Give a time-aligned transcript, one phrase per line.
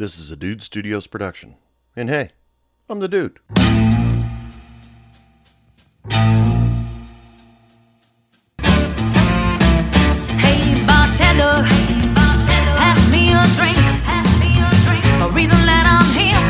[0.00, 1.56] This is a Dude Studios production.
[1.94, 2.30] And hey,
[2.88, 3.38] I'm the dude.
[3.58, 3.76] Hey
[10.86, 11.66] bartender,
[12.16, 13.76] pass me a drink.
[15.20, 16.40] The reason that I'm here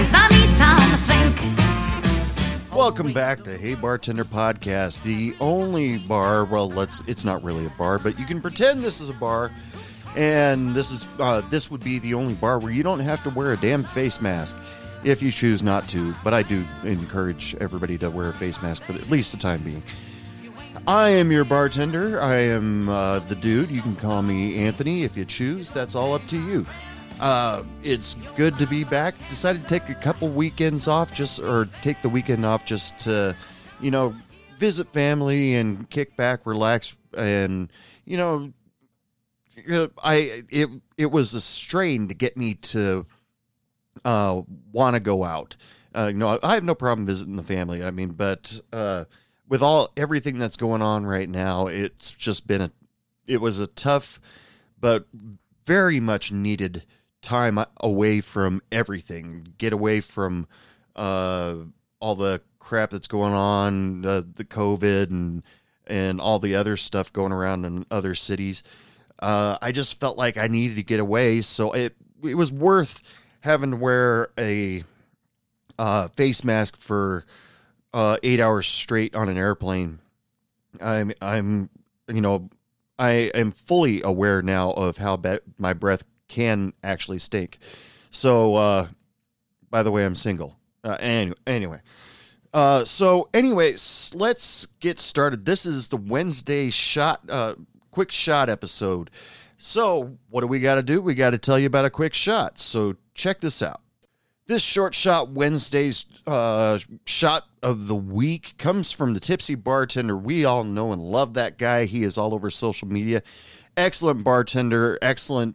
[0.00, 2.74] is I need time to think.
[2.74, 6.46] Welcome back to Hey Bartender Podcast, the only bar.
[6.46, 7.02] Well, let's.
[7.06, 9.50] It's not really a bar, but you can pretend this is a bar,
[10.14, 13.30] and this is uh, this would be the only bar where you don't have to
[13.30, 14.56] wear a damn face mask
[15.02, 16.14] if you choose not to.
[16.22, 19.60] But I do encourage everybody to wear a face mask for at least the time
[19.62, 19.82] being.
[20.86, 22.20] I am your bartender.
[22.20, 23.70] I am uh, the dude.
[23.70, 25.72] You can call me Anthony if you choose.
[25.72, 26.66] That's all up to you.
[27.20, 29.14] Uh, it's good to be back.
[29.28, 33.34] Decided to take a couple weekends off, just or take the weekend off just to,
[33.80, 34.14] you know,
[34.58, 37.70] visit family and kick back, relax, and
[38.04, 38.52] you know,
[40.02, 43.06] I it it was a strain to get me to
[44.04, 45.56] uh, want to go out.
[45.94, 47.84] Uh, I have no problem visiting the family.
[47.84, 49.04] I mean, but uh,
[49.48, 52.70] with all everything that's going on right now, it's just been a
[53.26, 54.20] it was a tough
[54.84, 55.06] but
[55.64, 56.84] very much needed
[57.22, 59.54] time away from everything.
[59.56, 60.46] Get away from
[60.94, 61.56] uh,
[62.00, 65.42] all the crap that's going on, the the COVID and
[65.86, 68.62] and all the other stuff going around in other cities.
[69.24, 73.00] Uh, I just felt like I needed to get away, so it it was worth
[73.40, 74.84] having to wear a
[75.78, 77.24] uh, face mask for
[77.94, 79.98] uh, eight hours straight on an airplane.
[80.78, 81.70] I'm I'm
[82.12, 82.50] you know
[82.98, 87.56] I am fully aware now of how bad my breath can actually stink.
[88.10, 88.88] So uh,
[89.70, 90.58] by the way, I'm single.
[90.84, 91.80] Uh, anyway, anyway.
[92.52, 95.46] Uh, so anyways, let's get started.
[95.46, 97.54] This is the Wednesday shot, uh,
[97.94, 99.08] quick shot episode.
[99.56, 101.00] So what do we got to do?
[101.00, 102.58] We got to tell you about a quick shot.
[102.58, 103.80] So check this out.
[104.46, 110.16] This short shot Wednesday's uh, shot of the week comes from the tipsy bartender.
[110.16, 111.84] We all know and love that guy.
[111.84, 113.22] He is all over social media.
[113.76, 115.54] Excellent bartender, excellent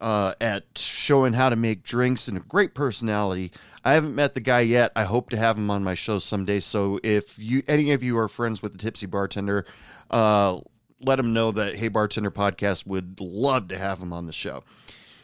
[0.00, 3.52] uh, at showing how to make drinks, and a great personality.
[3.84, 4.92] I haven't met the guy yet.
[4.96, 6.60] I hope to have him on my show someday.
[6.60, 9.66] So if you any of you are friends with the tipsy bartender,
[10.10, 10.60] uh,
[11.00, 14.64] let him know that Hey Bartender podcast would love to have him on the show.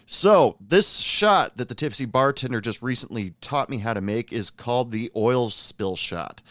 [0.07, 4.51] So, this shot that the tipsy bartender just recently taught me how to make is
[4.51, 6.43] called the oil spill shot.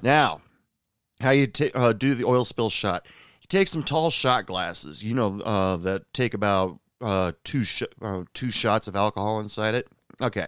[0.00, 0.40] Now,
[1.20, 3.06] how you ta uh, do the oil spill shot?
[3.42, 7.82] You take some tall shot glasses, you know, uh, that take about uh, two sh-
[8.00, 9.88] uh, two shots of alcohol inside it.
[10.20, 10.46] Okay,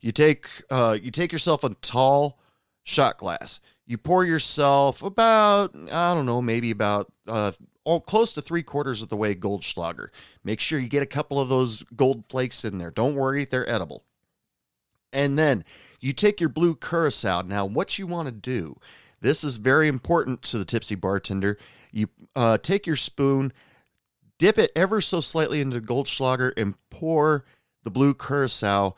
[0.00, 2.38] you take uh, you take yourself a tall
[2.82, 3.60] shot glass.
[3.86, 7.52] You pour yourself about I don't know, maybe about uh,
[7.86, 10.08] oh, close to three quarters of the way Goldschlager.
[10.44, 12.90] Make sure you get a couple of those gold flakes in there.
[12.90, 14.04] Don't worry, they're edible.
[15.12, 15.64] And then
[16.00, 17.42] you take your blue curacao.
[17.42, 18.78] Now, what you want to do,
[19.20, 21.58] this is very important to the tipsy bartender.
[21.92, 23.52] You uh, take your spoon,
[24.38, 27.44] dip it ever so slightly into the Goldschlager, and pour
[27.82, 28.94] the blue curacao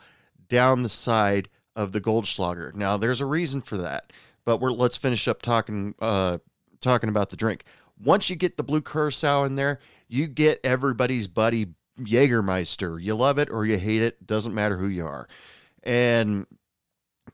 [0.47, 2.73] down the side of the Goldschlager.
[2.75, 4.13] Now, there's a reason for that,
[4.45, 6.37] but we're let's finish up talking uh,
[6.79, 7.63] talking about the drink.
[8.03, 11.67] Once you get the blue curacao in there, you get everybody's buddy
[11.99, 13.01] Jägermeister.
[13.01, 15.27] You love it or you hate it, doesn't matter who you are.
[15.83, 16.45] And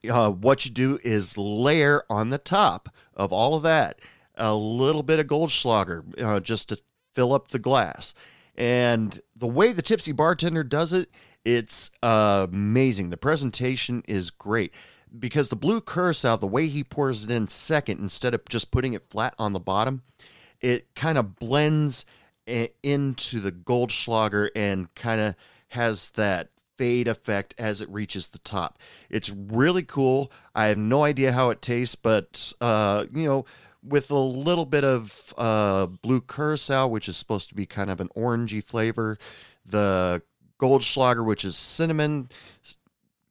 [0.10, 4.00] uh, what you do is layer on the top of all of that
[4.36, 6.80] a little bit of Goldschlager uh, just to
[7.14, 8.14] fill up the glass.
[8.56, 11.10] And the way the tipsy bartender does it,
[11.46, 13.10] it's uh, amazing.
[13.10, 14.74] The presentation is great
[15.18, 18.94] because the blue curacao, the way he pours it in second instead of just putting
[18.94, 20.04] it flat on the bottom,
[20.62, 22.06] it kind of blends
[22.46, 25.36] into the Goldschlager and kind of
[25.70, 28.80] has that fade effect as it reaches the top.
[29.10, 30.32] It's really cool.
[30.56, 33.46] I have no idea how it tastes, but uh, you know,
[33.84, 38.00] with a little bit of uh, blue curacao, which is supposed to be kind of
[38.00, 39.18] an orangey flavor,
[39.66, 40.22] the
[40.60, 42.30] Goldschlager, which is cinnamon,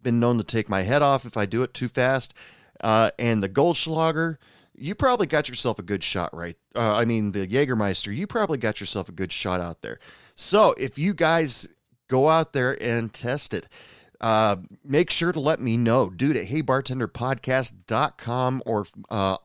[0.02, 2.34] been known to take my head off if I do it too fast,
[2.80, 4.36] uh, and the Goldschlager.
[4.78, 6.56] You probably got yourself a good shot, right?
[6.74, 9.98] Uh, I mean, the Jägermeister, you probably got yourself a good shot out there.
[10.34, 11.68] So, if you guys
[12.08, 13.68] go out there and test it.
[14.20, 16.10] Uh, make sure to let me know.
[16.10, 19.36] Dude at heybartenderpodcast.com or uh,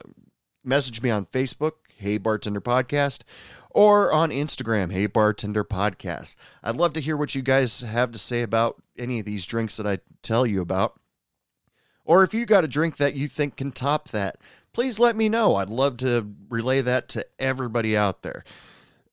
[0.63, 3.21] message me on Facebook, Hey Bartender Podcast,
[3.69, 6.35] or on Instagram, Hey Bartender Podcast.
[6.63, 9.77] I'd love to hear what you guys have to say about any of these drinks
[9.77, 10.99] that I tell you about.
[12.05, 14.35] Or if you got a drink that you think can top that,
[14.73, 15.55] please let me know.
[15.55, 18.43] I'd love to relay that to everybody out there.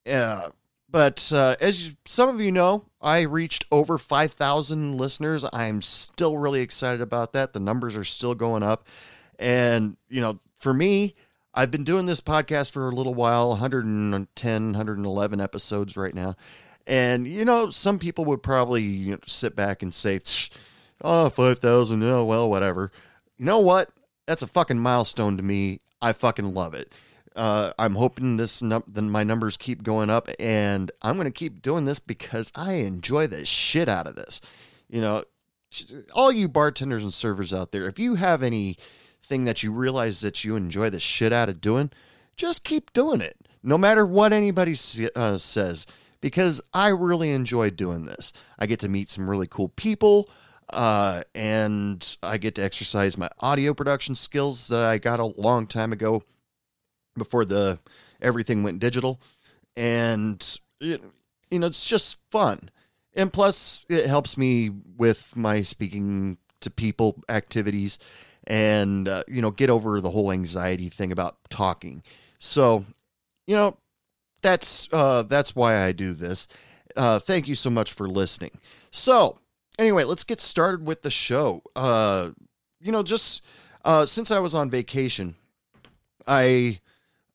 [0.09, 0.49] Uh,
[0.89, 5.45] but uh, as you, some of you know, I reached over 5,000 listeners.
[5.53, 7.53] I'm still really excited about that.
[7.53, 8.87] The numbers are still going up.
[9.39, 11.15] And, you know, for me,
[11.53, 16.35] I've been doing this podcast for a little while 110, 111 episodes right now.
[16.85, 20.19] And, you know, some people would probably you know, sit back and say,
[21.01, 22.91] oh, 5,000, oh, well, whatever.
[23.37, 23.89] You know what?
[24.27, 25.81] That's a fucking milestone to me.
[26.01, 26.93] I fucking love it.
[27.35, 31.61] Uh, I'm hoping this num- then my numbers keep going up, and I'm to keep
[31.61, 34.41] doing this because I enjoy the shit out of this.
[34.89, 35.23] You know,
[36.13, 40.43] all you bartenders and servers out there, if you have anything that you realize that
[40.43, 41.91] you enjoy the shit out of doing,
[42.35, 44.75] just keep doing it, no matter what anybody
[45.15, 45.87] uh, says,
[46.19, 48.33] because I really enjoy doing this.
[48.59, 50.29] I get to meet some really cool people.
[50.71, 55.67] Uh, and I get to exercise my audio production skills that I got a long
[55.67, 56.23] time ago
[57.15, 57.79] before the
[58.21, 59.19] everything went digital,
[59.75, 60.99] and you
[61.51, 62.69] know it's just fun,
[63.13, 67.99] and plus it helps me with my speaking to people activities,
[68.47, 72.01] and uh, you know get over the whole anxiety thing about talking.
[72.39, 72.85] So,
[73.45, 73.77] you know,
[74.41, 76.47] that's uh, that's why I do this.
[76.95, 78.51] Uh, thank you so much for listening.
[78.89, 79.39] So,
[79.77, 81.63] anyway, let's get started with the show.
[81.75, 82.31] Uh,
[82.79, 83.43] you know, just
[83.85, 85.35] uh, since I was on vacation,
[86.27, 86.79] I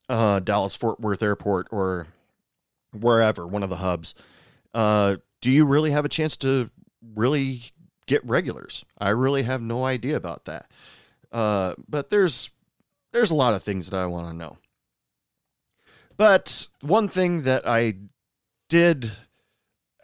[0.08, 2.08] uh, Dallas Fort Worth Airport or
[2.92, 4.14] wherever, one of the hubs,
[4.72, 6.70] uh, do you really have a chance to
[7.14, 7.60] really
[8.06, 8.84] get regulars.
[8.98, 10.70] I really have no idea about that.
[11.32, 12.50] Uh, but there's
[13.12, 14.58] there's a lot of things that I want to know.
[16.16, 17.94] But one thing that I
[18.68, 19.10] did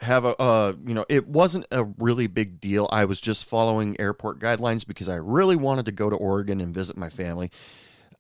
[0.01, 2.89] have a uh, you know it wasn't a really big deal.
[2.91, 6.75] I was just following airport guidelines because I really wanted to go to Oregon and
[6.75, 7.51] visit my family.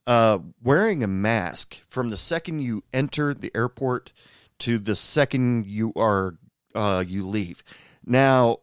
[0.06, 4.12] Uh, wearing a mask from the second you enter the airport
[4.58, 6.37] to the second you are
[6.75, 7.62] uh, you leave.
[8.05, 8.58] Now,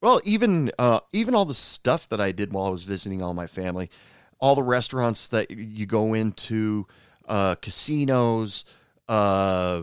[0.00, 3.34] well, even uh, even all the stuff that I did while I was visiting all
[3.34, 3.90] my family,
[4.38, 6.86] all the restaurants that you go into,
[7.28, 8.64] uh, casinos,
[9.08, 9.82] uh,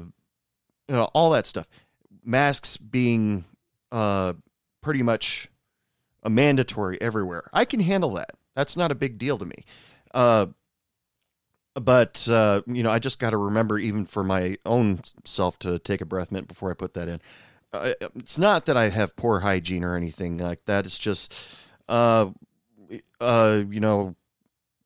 [0.88, 1.68] you know, all that stuff.
[2.24, 3.46] Masks being
[3.92, 4.34] uh,
[4.82, 5.50] pretty much
[6.22, 7.50] a mandatory everywhere.
[7.52, 8.32] I can handle that.
[8.56, 9.66] That's not a big deal to me.
[10.14, 10.48] Uh,
[11.76, 15.80] but uh, you know, I just got to remember, even for my own self, to
[15.80, 17.20] take a breath mint before I put that in
[17.74, 20.86] uh, it's not that I have poor hygiene or anything like that.
[20.86, 21.34] It's just,
[21.90, 22.30] uh,
[23.20, 24.16] uh, you know,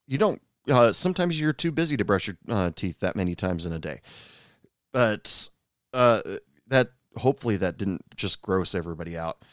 [0.07, 0.41] you don't.
[0.69, 3.79] Uh, sometimes you're too busy to brush your uh, teeth that many times in a
[3.79, 3.99] day.
[4.91, 5.49] But
[5.93, 6.21] uh,
[6.67, 9.43] that hopefully that didn't just gross everybody out.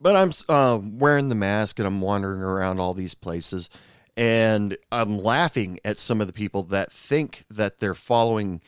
[0.00, 3.70] But I'm uh, wearing the mask and I'm wandering around all these places,
[4.16, 8.60] and I'm laughing at some of the people that think that they're following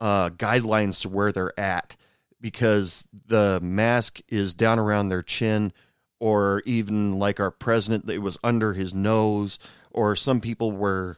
[0.00, 1.96] uh, guidelines to where they're at
[2.40, 5.72] because the mask is down around their chin,
[6.20, 9.58] or even like our president, it was under his nose,
[9.90, 11.16] or some people were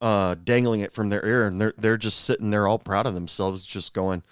[0.00, 3.14] uh, dangling it from their ear, and they're they're just sitting there all proud of
[3.14, 4.22] themselves, just going,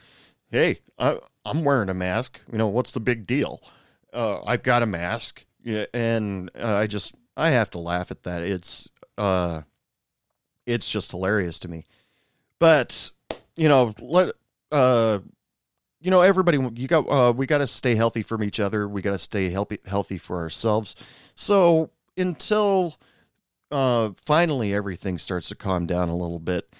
[0.50, 2.40] "Hey, I, am wearing a mask.
[2.52, 3.62] You know what's the big deal?
[4.12, 8.22] Uh, I've got a mask." Yeah, and uh, I just I have to laugh at
[8.24, 8.42] that.
[8.42, 8.88] It's
[9.18, 9.62] uh,
[10.66, 11.84] it's just hilarious to me.
[12.58, 13.10] But
[13.56, 14.34] you know, let
[14.72, 15.20] uh,
[16.00, 19.00] you know everybody you got uh, we got to stay healthy from each other we
[19.00, 20.94] got to stay healthy healthy for ourselves
[21.34, 22.96] so until
[23.70, 26.72] uh, finally everything starts to calm down a little bit,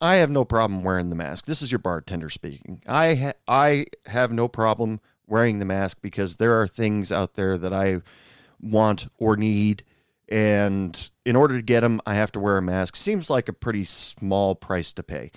[0.00, 1.46] I have no problem wearing the mask.
[1.46, 2.82] This is your bartender speaking.
[2.86, 7.58] I ha- I have no problem wearing the mask because there are things out there
[7.58, 8.00] that I
[8.60, 9.84] want or need
[10.28, 12.96] and in order to get them I have to wear a mask.
[12.96, 15.30] Seems like a pretty small price to pay.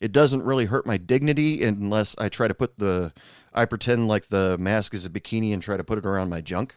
[0.00, 3.12] It doesn't really hurt my dignity unless I try to put the
[3.54, 6.40] I pretend like the mask is a bikini and try to put it around my
[6.40, 6.76] junk.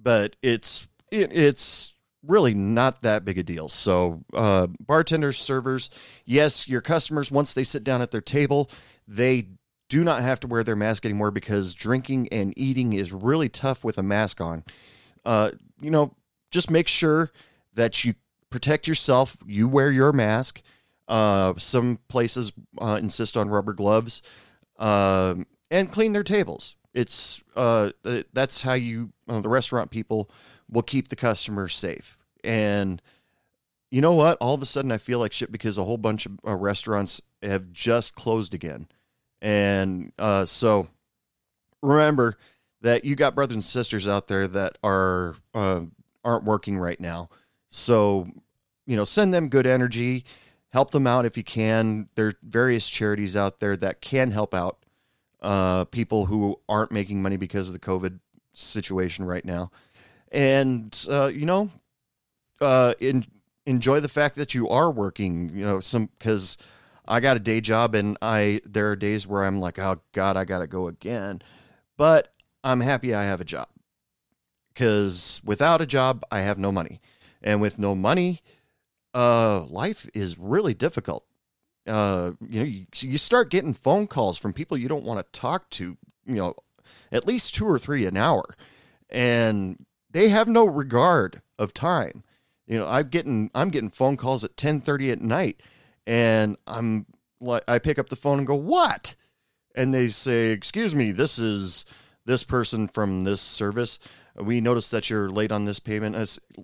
[0.00, 1.94] But it's it, it's
[2.26, 3.68] really not that big a deal.
[3.68, 5.90] So, uh, bartenders, servers,
[6.24, 8.70] yes, your customers, once they sit down at their table,
[9.06, 9.48] they
[9.88, 13.84] do not have to wear their mask anymore because drinking and eating is really tough
[13.84, 14.64] with a mask on.
[15.24, 16.14] Uh, you know,
[16.50, 17.30] just make sure
[17.74, 18.14] that you
[18.50, 19.36] protect yourself.
[19.46, 20.62] You wear your mask.
[21.06, 24.22] Uh, some places uh, insist on rubber gloves
[24.78, 25.34] uh,
[25.70, 26.76] and clean their tables.
[26.94, 27.90] It's uh,
[28.32, 30.30] that's how you uh, the restaurant people
[30.70, 32.16] will keep the customer safe.
[32.42, 33.02] And
[33.90, 34.38] you know what?
[34.40, 37.20] All of a sudden, I feel like shit because a whole bunch of uh, restaurants
[37.42, 38.88] have just closed again.
[39.40, 40.88] And uh, so
[41.82, 42.36] remember
[42.84, 45.80] that you got brothers and sisters out there that are uh,
[46.22, 47.30] aren't working right now.
[47.70, 48.28] So
[48.86, 50.26] you know, send them good energy,
[50.68, 52.10] help them out if you can.
[52.14, 54.84] There are various charities out there that can help out
[55.40, 58.20] uh, people who aren't making money because of the COVID
[58.52, 59.70] situation right now.
[60.30, 61.70] And uh, you know,
[62.60, 63.24] uh, in,
[63.64, 65.48] enjoy the fact that you are working.
[65.54, 66.58] You know, some because
[67.08, 70.36] I got a day job and I there are days where I'm like, oh God,
[70.36, 71.40] I gotta go again.
[71.96, 72.33] But
[72.64, 73.68] I'm happy I have a job
[74.72, 77.00] because without a job, I have no money,
[77.42, 78.40] and with no money,
[79.14, 81.24] uh, life is really difficult.
[81.86, 85.38] Uh, you know, you, you start getting phone calls from people you don't want to
[85.38, 85.98] talk to.
[86.26, 86.54] You know,
[87.12, 88.56] at least two or three an hour,
[89.10, 92.24] and they have no regard of time.
[92.66, 95.60] You know, I'm getting I'm getting phone calls at 10:30 at night,
[96.06, 97.04] and I'm
[97.40, 99.16] like, I pick up the phone and go, "What?"
[99.76, 101.84] And they say, "Excuse me, this is
[102.24, 103.98] this person from this service.
[104.36, 106.16] We noticed that you're late on this payment."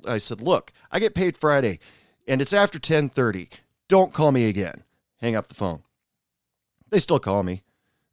[0.07, 1.79] I, said, "Look, I get paid Friday,
[2.27, 3.49] and it's after 10:30.
[3.89, 4.85] Don't call me again."
[5.21, 5.83] Hang up the phone.
[6.91, 7.63] They still call me.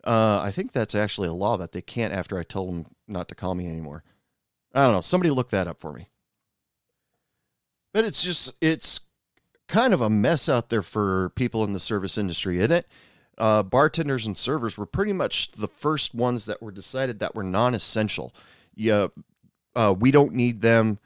[0.04, 3.28] Uh, I think that's actually a law that they can't after I tell them not
[3.30, 4.04] to call me anymore.
[4.74, 5.02] I don't know.
[5.02, 6.10] Somebody look that up for me.
[7.94, 9.00] But it's just it's
[9.68, 12.88] kind of a mess out there for people in the service industry, isn't it?
[13.38, 17.44] Uh, bartenders and servers were pretty much the first ones that were decided that were
[17.44, 18.34] non-essential.
[18.76, 19.08] Yeah,
[19.76, 21.00] uh, we don't need them.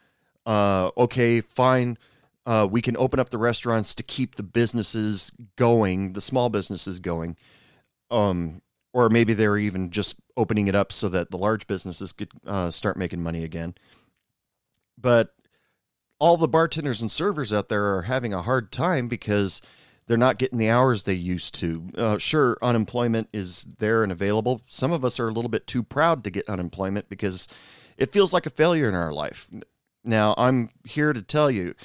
[0.46, 1.98] Uh, okay, fine.
[2.46, 7.00] Uh, we can open up the restaurants to keep the businesses going, the small businesses
[7.00, 7.36] going.
[8.10, 8.62] Um,
[8.94, 12.72] or maybe they're even just opening it up so that the large businesses could uh,
[12.72, 13.76] start making money again.
[14.98, 15.34] But
[16.20, 19.62] all the bartenders and servers out there are having a hard time because
[20.08, 21.90] they're not getting the hours they used to.
[21.98, 24.62] Uh, sure, unemployment is there and available.
[24.66, 27.48] Some of us are a little bit too proud to get unemployment because
[27.98, 29.50] it feels like a failure in our life.
[30.04, 31.76] Now, I'm here to tell you,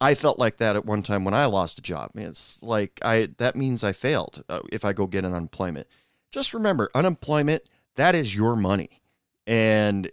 [0.00, 2.10] I felt like that at one time when I lost a job.
[2.14, 5.86] It's like I that means I failed uh, if I go get an unemployment.
[6.30, 7.62] Just remember, unemployment
[7.96, 9.00] that is your money,
[9.46, 10.10] and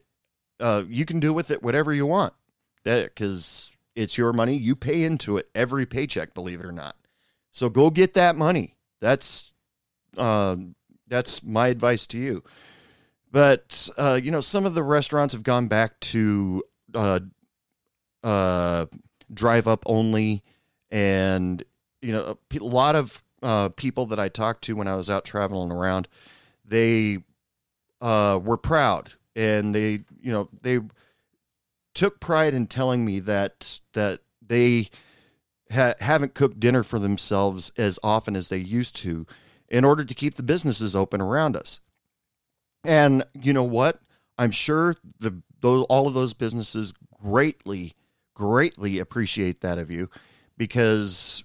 [0.59, 2.33] uh, you can do with it whatever you want.
[2.83, 4.57] Because it's your money.
[4.57, 6.95] You pay into it every paycheck, believe it or not.
[7.53, 8.75] So go get that money.
[8.99, 9.53] That's
[10.17, 10.57] uh,
[11.07, 12.43] that's my advice to you.
[13.31, 17.19] But uh, you know, some of the restaurants have gone back to uh,
[18.23, 18.87] uh,
[19.31, 20.43] drive up only,
[20.91, 21.63] and
[22.01, 25.23] you know, a lot of uh, people that I talked to when I was out
[25.23, 26.07] traveling around,
[26.65, 27.19] they
[28.01, 30.79] uh, were proud and they, you know, they
[31.93, 34.89] took pride in telling me that that they
[35.73, 39.25] ha- haven't cooked dinner for themselves as often as they used to
[39.69, 41.79] in order to keep the businesses open around us.
[42.83, 43.99] And you know what?
[44.37, 47.93] I'm sure the those all of those businesses greatly
[48.33, 50.09] greatly appreciate that of you
[50.57, 51.43] because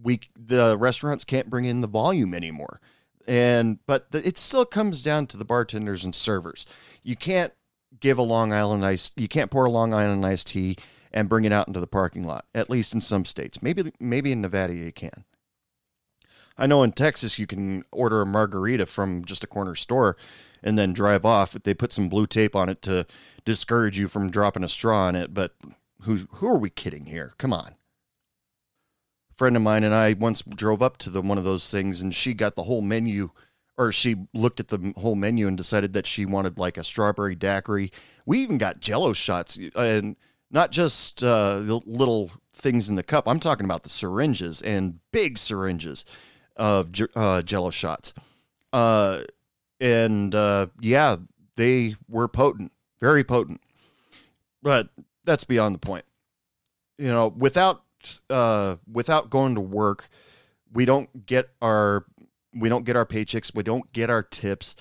[0.00, 2.80] we the restaurants can't bring in the volume anymore.
[3.26, 6.66] And but the, it still comes down to the bartenders and servers.
[7.02, 7.52] You can't
[8.00, 9.12] give a Long Island ice.
[9.16, 10.76] You can't pour a Long Island iced tea
[11.12, 12.46] and bring it out into the parking lot.
[12.54, 13.62] At least in some states.
[13.62, 15.24] Maybe maybe in Nevada you can.
[16.58, 20.16] I know in Texas you can order a margarita from just a corner store
[20.62, 21.52] and then drive off.
[21.52, 23.06] They put some blue tape on it to
[23.44, 25.34] discourage you from dropping a straw in it.
[25.34, 25.54] But
[26.02, 27.34] who who are we kidding here?
[27.38, 27.74] Come on.
[29.30, 32.00] A friend of mine and I once drove up to the one of those things,
[32.00, 33.30] and she got the whole menu
[33.78, 37.34] or she looked at the whole menu and decided that she wanted like a strawberry
[37.34, 37.90] daiquiri.
[38.26, 40.16] We even got jello shots and
[40.52, 43.26] not just uh, little things in the cup.
[43.26, 46.04] I'm talking about the syringes and big syringes
[46.56, 48.14] of uh, Jello shots.
[48.72, 49.22] Uh,
[49.80, 51.16] and uh, yeah,
[51.56, 53.60] they were potent, very potent.
[54.62, 54.90] But
[55.24, 56.04] that's beyond the point.
[56.98, 57.82] You know, without
[58.30, 60.08] uh, without going to work,
[60.72, 62.04] we don't get our
[62.54, 64.76] we don't get our paychecks, we don't get our tips.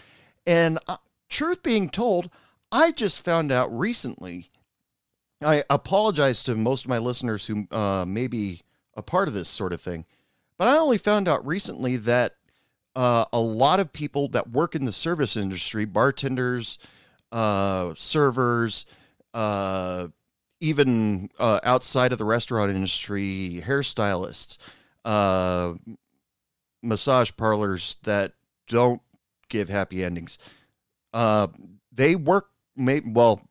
[0.45, 0.97] And uh,
[1.29, 2.29] truth being told,
[2.71, 4.51] I just found out recently.
[5.41, 8.62] I apologize to most of my listeners who uh, may be
[8.95, 10.05] a part of this sort of thing,
[10.57, 12.36] but I only found out recently that
[12.95, 16.77] uh, a lot of people that work in the service industry, bartenders,
[17.31, 18.86] uh, servers,
[19.33, 20.10] uh,
[20.60, 24.57] even uh, outside of the restaurant industry, hairstylists,
[25.05, 25.74] uh,
[26.83, 28.33] massage parlors that
[28.67, 29.01] don't
[29.50, 30.38] give happy endings.
[31.13, 32.50] They work,
[32.85, 33.41] well,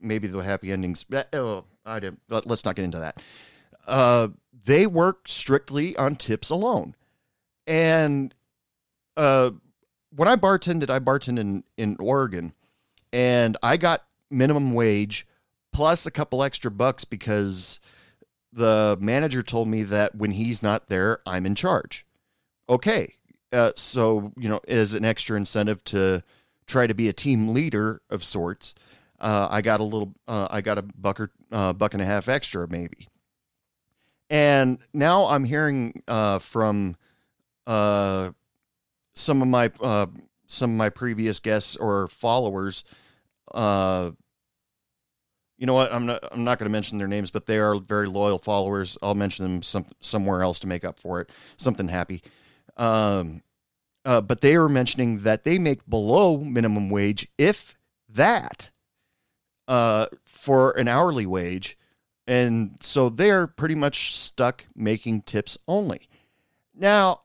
[0.00, 1.04] maybe the happy endings.
[1.32, 3.20] Oh, I didn't, let's not get into that.
[3.86, 4.28] Uh,
[4.64, 6.94] they work strictly on tips alone.
[7.66, 8.34] And
[9.16, 9.50] uh,
[10.14, 12.54] when I bartended, I bartended in, in Oregon,
[13.12, 15.26] and I got minimum wage
[15.72, 17.80] plus a couple extra bucks because
[18.52, 22.06] the manager told me that when he's not there, I'm in charge.
[22.68, 23.14] Okay.
[23.52, 26.22] Uh, so, you know, as an extra incentive to
[26.66, 28.74] try to be a team leader of sorts,
[29.20, 32.06] uh, I got a little, uh, I got a buck or uh, buck and a
[32.06, 33.08] half extra maybe.
[34.30, 36.96] And now I'm hearing uh, from
[37.66, 38.30] uh,
[39.14, 39.70] some of my
[40.46, 42.84] some of my previous guests or followers
[45.56, 45.92] you know what?
[45.92, 46.24] I'm not.
[46.32, 48.98] I'm not going to mention their names, but they are very loyal followers.
[49.02, 51.30] I'll mention them some somewhere else to make up for it.
[51.56, 52.22] Something happy.
[52.76, 53.42] Um,
[54.04, 57.74] uh, but they are mentioning that they make below minimum wage, if
[58.08, 58.70] that,
[59.68, 61.78] uh, for an hourly wage,
[62.26, 66.08] and so they're pretty much stuck making tips only.
[66.74, 67.22] Now,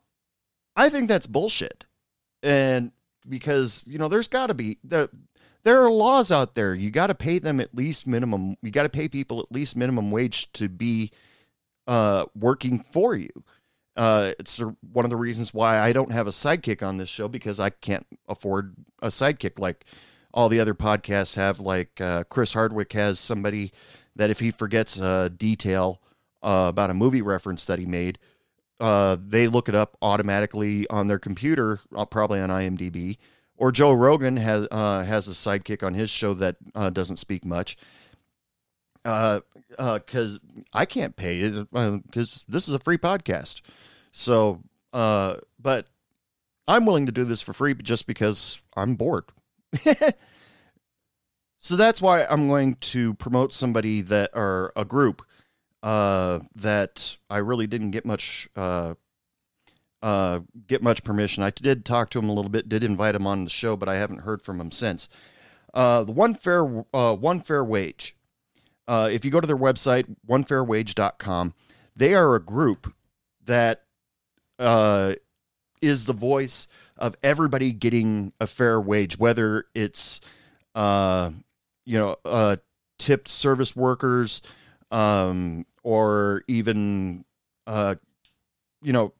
[0.75, 1.85] I think that's bullshit,
[2.41, 2.91] and
[3.27, 5.09] because you know there's got to be the
[5.63, 6.73] there are laws out there.
[6.73, 8.55] You got to pay them at least minimum.
[8.61, 11.11] You got to pay people at least minimum wage to be
[11.87, 13.29] uh, working for you.
[13.95, 17.27] Uh, it's one of the reasons why I don't have a sidekick on this show
[17.27, 19.85] because I can't afford a sidekick like
[20.33, 21.59] all the other podcasts have.
[21.59, 23.71] Like uh, Chris Hardwick has somebody
[24.15, 26.01] that if he forgets a detail
[26.41, 28.19] uh, about a movie reference that he made,
[28.79, 33.17] uh, they look it up automatically on their computer, uh, probably on IMDb
[33.59, 36.55] or Joe Rogan has uh, has a sidekick on his show that
[36.93, 37.77] doesn't speak much.
[39.05, 43.61] Uh, because uh, I can't pay it because uh, this is a free podcast.
[44.11, 44.61] So,
[44.93, 45.87] uh, but
[46.67, 49.25] I'm willing to do this for free just because I'm bored.
[51.59, 55.23] so that's why I'm going to promote somebody that or a group
[55.81, 58.95] uh, that I really didn't get much uh,
[60.01, 61.43] uh, get much permission.
[61.43, 63.89] I did talk to him a little bit, did invite him on the show, but
[63.89, 65.09] I haven't heard from him since.
[65.73, 68.15] Uh, the one fair uh, one fair wage.
[68.89, 71.53] Uh, if you go to their website, onefairwage.com,
[71.95, 72.91] they are a group
[73.45, 73.83] that
[74.57, 75.13] uh,
[75.79, 80.19] is the voice of everybody getting a fair wage, whether it's
[80.73, 81.29] uh,
[81.85, 82.55] you know uh,
[82.97, 84.41] tipped service workers
[84.89, 87.25] um, or even
[87.67, 87.93] uh,
[88.81, 89.13] you know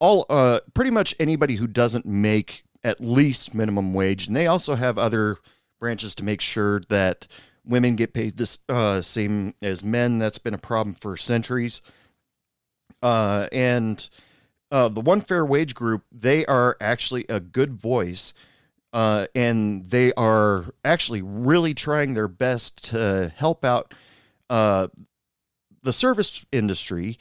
[0.00, 4.74] all uh, pretty much anybody who doesn't make at least minimum wage, and they also
[4.74, 5.38] have other
[5.80, 7.26] branches to make sure that
[7.64, 10.18] women get paid the uh, same as men.
[10.18, 11.82] That's been a problem for centuries.
[13.02, 14.08] Uh, and
[14.70, 18.32] uh, the One Fair Wage Group, they are actually a good voice.
[18.92, 23.94] Uh, and they are actually really trying their best to help out
[24.50, 24.88] uh,
[25.82, 27.18] the service industry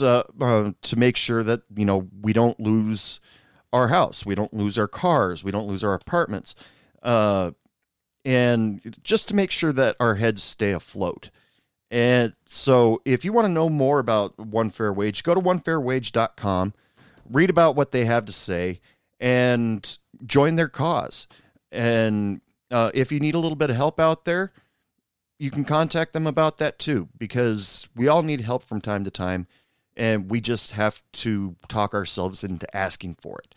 [0.00, 3.20] uh, uh, to make sure that you know we don't lose
[3.72, 6.54] our house, we don't lose our cars, we don't lose our apartments,
[7.02, 7.50] uh,
[8.28, 11.30] and just to make sure that our heads stay afloat.
[11.90, 16.74] And so, if you want to know more about One Fair Wage, go to onefairwage.com,
[17.30, 18.80] read about what they have to say,
[19.18, 21.26] and join their cause.
[21.72, 24.52] And uh, if you need a little bit of help out there,
[25.38, 29.10] you can contact them about that too, because we all need help from time to
[29.10, 29.46] time
[29.96, 33.54] and we just have to talk ourselves into asking for it.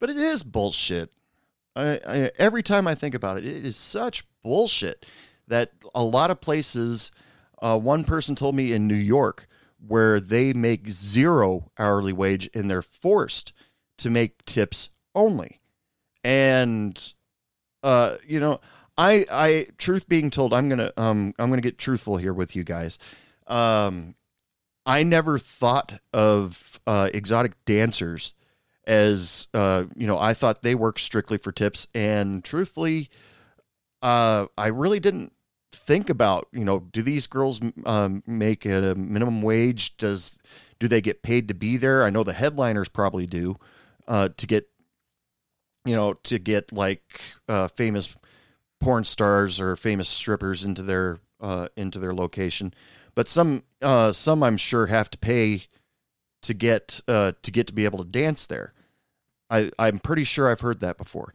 [0.00, 1.12] But it is bullshit.
[1.76, 5.06] I, I, every time I think about it, it is such bullshit
[5.48, 7.10] that a lot of places.
[7.62, 9.46] Uh, one person told me in New York
[9.86, 13.52] where they make zero hourly wage and they're forced
[13.98, 15.60] to make tips only.
[16.24, 17.14] And,
[17.82, 18.60] uh, you know,
[18.96, 22.64] I, I, truth being told, I'm gonna, um, I'm gonna get truthful here with you
[22.64, 22.98] guys.
[23.46, 24.14] Um,
[24.84, 28.34] I never thought of uh, exotic dancers
[28.86, 33.10] as, uh, you know, I thought they worked strictly for tips, and truthfully,
[34.02, 35.32] uh, I really didn't
[35.72, 39.96] think about, you know, do these girls um, make a minimum wage?
[39.96, 40.38] Does
[40.78, 42.02] do they get paid to be there?
[42.02, 43.56] I know the headliners probably do
[44.08, 44.68] uh, to get,
[45.84, 48.16] you know, to get like uh, famous
[48.80, 52.74] porn stars or famous strippers into their uh, into their location.
[53.14, 55.64] But some uh, some I'm sure have to pay
[56.42, 58.72] to get uh, to get to be able to dance there.
[59.48, 61.34] I I'm pretty sure I've heard that before.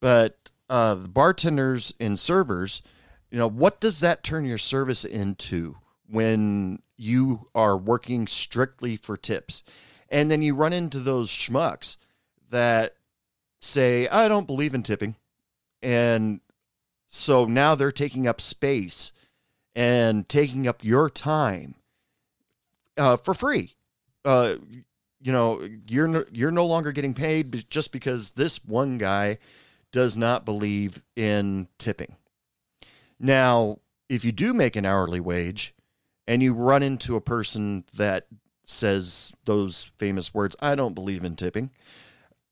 [0.00, 2.82] But uh, the bartenders and servers,
[3.30, 5.76] you know, what does that turn your service into
[6.08, 9.62] when you are working strictly for tips?
[10.08, 11.96] And then you run into those schmucks
[12.50, 12.94] that
[13.60, 15.16] say, I don't believe in tipping.
[15.82, 16.40] And
[17.06, 19.12] so now they're taking up space
[19.74, 21.76] and taking up your time
[22.96, 23.74] uh, for free.
[24.24, 24.56] Uh,
[25.20, 29.38] you know, you're no, you're no longer getting paid just because this one guy
[29.92, 32.16] does not believe in tipping.
[33.18, 33.78] Now,
[34.08, 35.74] if you do make an hourly wage
[36.26, 38.26] and you run into a person that
[38.64, 41.70] says those famous words, I don't believe in tipping,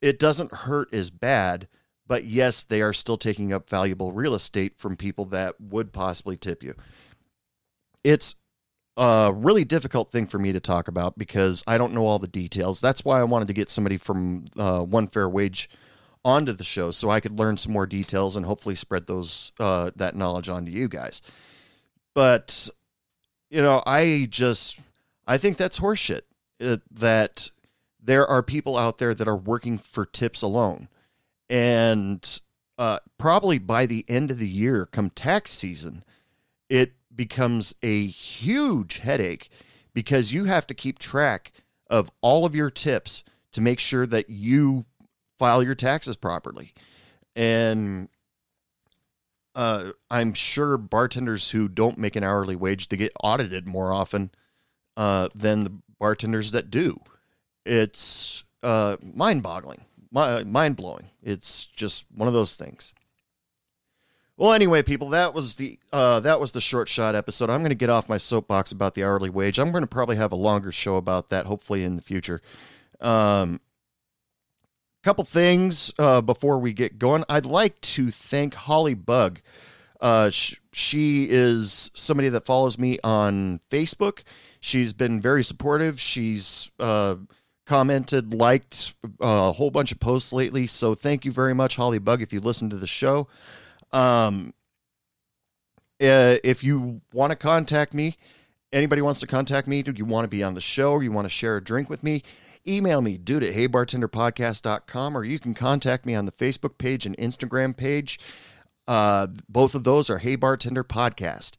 [0.03, 1.69] it doesn't hurt as bad.
[2.07, 6.37] But yes, they are still taking up valuable real estate from people that would possibly
[6.39, 6.75] tip you.
[8.03, 8.37] It's
[8.99, 12.27] a really difficult thing for me to talk about because I don't know all the
[12.27, 12.81] details.
[12.81, 15.71] That's why I wanted to get somebody from uh, One Fair Wage
[16.25, 19.93] onto the show so I could learn some more details and hopefully spread those uh,
[19.95, 21.23] that knowledge onto you guys.
[22.13, 22.69] But
[23.51, 24.81] you know, I just
[25.27, 26.23] I think that's horseshit.
[26.59, 27.51] It, that
[28.03, 30.89] there are people out there that are working for tips alone,
[31.49, 32.41] and
[32.77, 36.03] uh, probably by the end of the year, come tax season,
[36.69, 39.51] it becomes a huge headache
[39.93, 41.53] because you have to keep track
[41.91, 44.87] of all of your tips to make sure that you
[45.39, 46.73] file your taxes properly.
[47.37, 48.09] And
[49.55, 54.31] uh, I'm sure bartenders who don't make an hourly wage they get audited more often
[54.97, 57.01] uh, than the bartenders that do.
[57.67, 61.11] It's uh, mind-boggling, mind-blowing.
[61.23, 62.95] It's just one of those things.
[64.39, 67.51] Well, anyway, people, that was the uh, that was the short shot episode.
[67.51, 69.59] I'm going to get off my soapbox about the hourly wage.
[69.59, 72.41] I'm going to probably have a longer show about that, hopefully in the future.
[73.01, 73.61] Um,
[75.03, 77.25] couple things uh, before we get going.
[77.29, 79.41] I'd like to thank Holly Bug.
[80.01, 84.23] Uh, sh- she is somebody that follows me on Facebook.
[84.61, 86.01] She's been very supportive.
[86.01, 87.17] She's uh,
[87.67, 90.69] commented, liked uh, a whole bunch of posts lately.
[90.69, 93.27] So thank you very much, Holly Bug, if you listen to the show.
[93.93, 94.55] Um,
[96.01, 98.17] uh, if you want to contact me,
[98.73, 101.13] anybody wants to contact me, do you want to be on the show or you
[101.13, 102.23] want to share a drink with me?
[102.69, 107.17] email me, dude at heybartenderpodcast.com, or you can contact me on the Facebook page and
[107.17, 108.21] Instagram page.
[108.87, 111.53] Uh, both of those are Hey Bartender Podcast.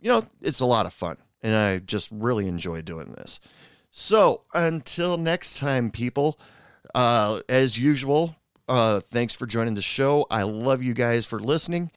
[0.00, 3.38] you know it's a lot of fun and I just really enjoy doing this.
[3.90, 6.40] So until next time, people,
[6.94, 8.34] uh, as usual,
[8.66, 10.26] uh, thanks for joining the show.
[10.30, 11.90] I love you guys for listening.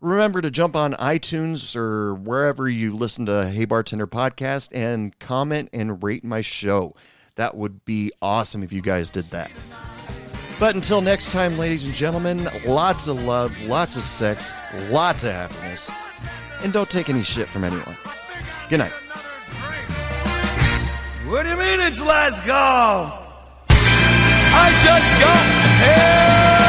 [0.00, 5.70] Remember to jump on iTunes or wherever you listen to Hey Bartender podcast and comment
[5.72, 6.94] and rate my show.
[7.34, 9.50] That would be awesome if you guys did that.
[10.60, 14.52] But until next time, ladies and gentlemen, lots of love, lots of sex,
[14.88, 15.90] lots of happiness,
[16.62, 17.96] and don't take any shit from anyone.
[18.68, 18.92] Good night.
[21.26, 23.26] What do you mean it's last call?
[23.70, 26.67] I just got here.